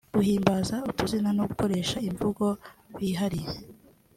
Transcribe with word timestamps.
Guhimbana 0.15 0.75
utuzina 0.89 1.29
no 1.37 1.43
gukoresha 1.49 1.97
imvugo 2.09 2.45
bihariye 2.97 3.55